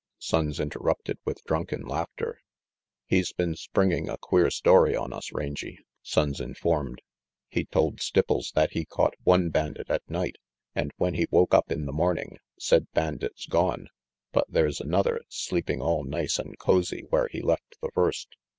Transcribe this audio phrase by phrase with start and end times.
[0.19, 2.39] Sonnes interrupted with drunken laughter.
[3.05, 7.03] "He's been springing a queer story on us, Rangy," Sonnes informed.
[7.49, 10.37] "He told Stipples that he caught one bandit at night,
[10.73, 13.89] and when he woke up in the morning, said bandit's gone,
[14.31, 18.29] but there's another sleeping all nice and cosy where he left the first.